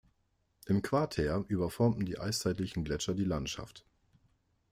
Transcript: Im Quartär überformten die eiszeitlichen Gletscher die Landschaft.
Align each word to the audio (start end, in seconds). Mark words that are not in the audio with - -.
Im 0.65 0.81
Quartär 0.81 1.45
überformten 1.47 2.07
die 2.07 2.17
eiszeitlichen 2.17 2.83
Gletscher 2.83 3.13
die 3.13 3.23
Landschaft. 3.23 3.85